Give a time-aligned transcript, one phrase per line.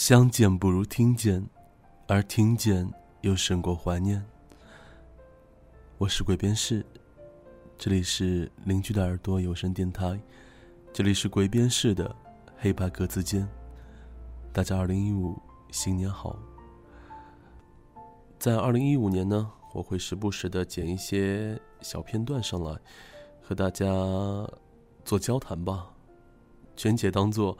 [0.00, 1.46] 相见不如听见，
[2.08, 2.90] 而听见
[3.20, 4.24] 又胜过怀念。
[5.98, 6.82] 我是鬼边士，
[7.76, 10.18] 这里是邻居的耳朵有声电台，
[10.90, 12.16] 这里是鬼边士的
[12.56, 13.46] 黑白格子间。
[14.54, 15.38] 大家二零一五
[15.70, 16.34] 新年好！
[18.38, 22.74] 在二零一五年呢，我会时不时的剪一些小片段上来，
[23.42, 23.84] 和大家
[25.04, 25.90] 做交谈吧，
[26.74, 27.58] 全且当做。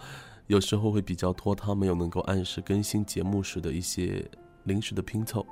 [0.50, 4.28] 有时候会比较拖沓，没有能够按时更新节目时的一些
[4.64, 5.46] 临时的拼凑。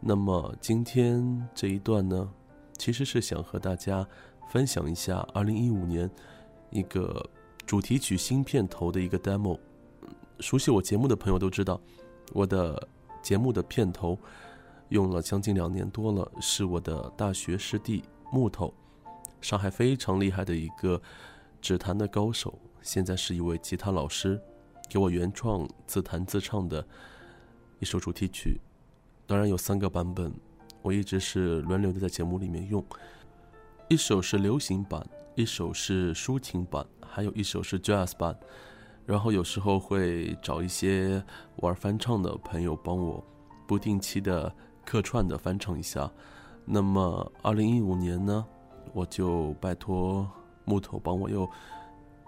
[0.00, 2.28] 那么今天这一段呢，
[2.76, 4.04] 其实是想和大家
[4.48, 6.10] 分享一下2015年
[6.70, 7.24] 一个
[7.64, 9.56] 主题曲新片头的一个 demo。
[10.40, 11.80] 熟悉我节目的朋友都知道，
[12.32, 12.88] 我的
[13.22, 14.18] 节目的片头
[14.88, 18.74] 用了将近两年多了，是我的大学师弟木头，
[19.40, 21.00] 上海非常厉害的一个
[21.60, 22.58] 指弹的高手。
[22.86, 24.40] 现在是一位吉他老师，
[24.88, 26.86] 给我原创自弹自唱的
[27.80, 28.60] 一首主题曲，
[29.26, 30.32] 当然有三个版本，
[30.82, 32.82] 我一直是轮流的在节目里面用。
[33.88, 38.38] 一首是流行版，一首是抒情版，还有一首是 jazz 版。
[39.04, 41.20] 然后有时候会找一些
[41.56, 43.22] 玩翻唱的朋友帮我
[43.66, 46.08] 不定期的客串的翻唱一下。
[46.64, 48.46] 那么二零一五年呢，
[48.92, 50.30] 我就拜托
[50.64, 51.50] 木头帮我又。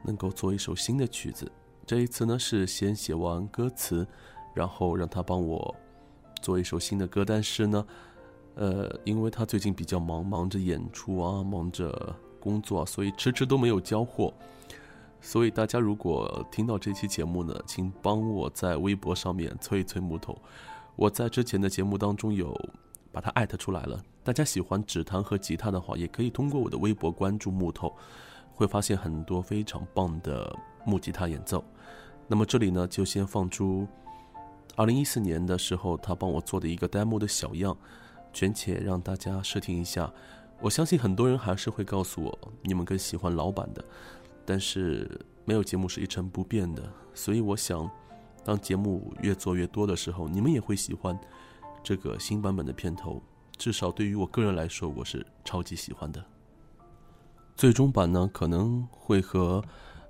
[0.04, 1.50] 能够做一首新的曲子，
[1.86, 4.06] 这一次呢是先写完歌词，
[4.54, 5.74] 然后让他帮我
[6.40, 7.24] 做一首新的歌。
[7.24, 7.86] 但是呢，
[8.54, 14.32] 呃，因为他最近比较忙，忙着演出啊，忙着工作，所以迟迟都没有交货。
[15.20, 20.38] 所以大家如果听到这期节目呢，请帮我在微博上面催一催木头。
[20.94, 22.56] 我在之前的节目当中有
[23.10, 24.00] 把他艾特出来了。
[24.22, 27.92] 大家喜欢指弹和吉他的话，也可以通过我的微博关注木头。
[28.58, 30.52] 会发现很多非常棒的
[30.84, 31.64] 木吉他演奏。
[32.26, 33.86] 那么这里呢，就先放出
[34.74, 37.76] 二零一四年的时候他帮我做的一个 demo 的小样，
[38.32, 40.12] 全且让大家试听一下。
[40.60, 43.84] 我相信很多人还是会告诉我，你们更喜欢老版的。
[44.44, 45.08] 但是
[45.44, 46.82] 没有节目是一成不变的，
[47.14, 47.88] 所以我想，
[48.44, 51.16] 当节目越做越多的时候，你们也会喜欢
[51.82, 53.22] 这个新版本的片头。
[53.56, 56.24] 至少对于我个人来说，我是超级喜欢的。
[57.58, 59.60] 最终版呢，可能会和，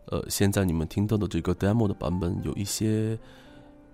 [0.09, 3.19] 呃，现在你们听到的这个 demo 的版本有一些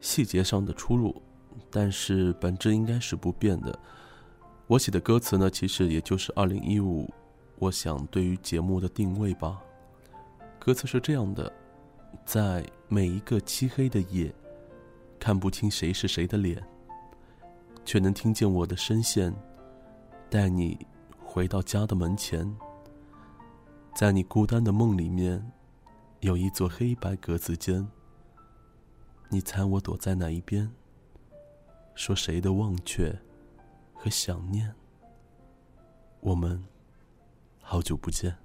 [0.00, 1.22] 细节上的出入，
[1.70, 3.78] 但是本质应该是不变的。
[4.66, 7.08] 我写的歌词呢，其实也就是2015，
[7.60, 9.62] 我想对于节目的定位吧。
[10.58, 11.52] 歌词是这样的：
[12.26, 14.34] 在每一个漆黑的夜，
[15.20, 16.60] 看不清谁是谁的脸，
[17.84, 19.32] 却能听见我的声线，
[20.28, 20.76] 带你
[21.22, 22.52] 回到家的门前。
[23.94, 25.52] 在你孤单的梦里面，
[26.18, 27.86] 有一座黑白格子间。
[29.28, 30.68] 你猜我躲在哪一边？
[31.94, 33.16] 说谁的忘却
[33.94, 34.74] 和想念？
[36.18, 36.64] 我们
[37.60, 38.36] 好久不见。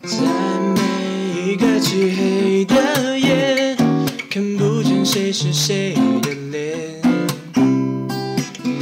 [0.00, 3.76] 在每一个漆黑的夜，
[4.30, 7.02] 看不见谁是谁的脸。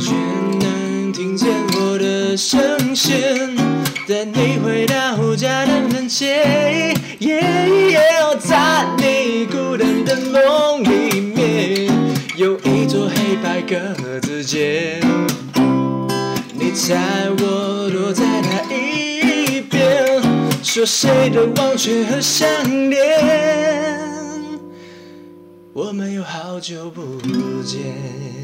[0.01, 0.15] 却
[0.61, 2.61] 能听见我的声
[2.99, 3.55] 线
[4.09, 6.93] 带你回到家的门前，
[8.41, 11.89] 在你孤单的梦里面，
[12.37, 15.01] 有一座黑白格子间。
[16.53, 16.97] 你猜
[17.39, 20.21] 我躲在哪一边？
[20.65, 22.49] 说谁的忘却和想
[22.91, 22.99] 念？
[25.73, 27.03] 我们有好久不
[27.63, 28.38] 见。